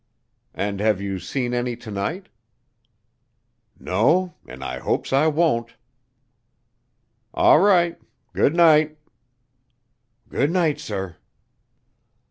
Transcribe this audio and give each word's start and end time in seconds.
"And 0.55 0.79
have 0.79 0.99
you 0.99 1.19
seen 1.19 1.53
any 1.53 1.75
to 1.75 1.91
night?" 1.91 2.29
"No, 3.79 4.33
an' 4.47 4.63
I 4.63 4.79
hopes 4.79 5.13
I 5.13 5.27
won't." 5.27 5.75
"All 7.35 7.59
right. 7.59 7.99
Good 8.33 8.55
night." 8.55 8.97
"Good 10.27 10.49
night, 10.49 10.79
sir." 10.79 11.17